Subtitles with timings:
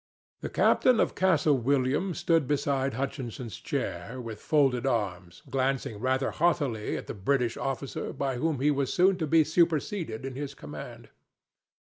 [0.39, 6.97] The captain of Castle William stood beside Hutchinson's chair, with folded arms, glancing rather haughtily
[6.97, 11.09] at the British officer by whom he was soon to be superseded in his command.